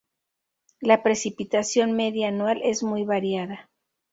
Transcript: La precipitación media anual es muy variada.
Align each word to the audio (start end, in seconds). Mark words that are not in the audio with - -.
La 0.79 1.03
precipitación 1.03 1.91
media 1.91 2.29
anual 2.29 2.59
es 2.63 2.81
muy 2.81 3.03
variada. 3.03 3.69